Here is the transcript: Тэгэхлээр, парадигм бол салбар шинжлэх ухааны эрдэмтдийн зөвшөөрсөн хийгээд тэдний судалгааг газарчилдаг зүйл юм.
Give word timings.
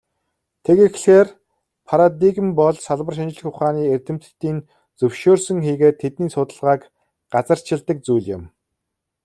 Тэгэхлээр, 0.65 1.27
парадигм 1.87 2.47
бол 2.59 2.75
салбар 2.87 3.13
шинжлэх 3.17 3.47
ухааны 3.51 3.81
эрдэмтдийн 3.93 4.57
зөвшөөрсөн 4.99 5.59
хийгээд 5.65 5.99
тэдний 6.01 6.29
судалгааг 6.33 6.81
газарчилдаг 7.33 7.97
зүйл 8.05 8.25
юм. 8.35 8.43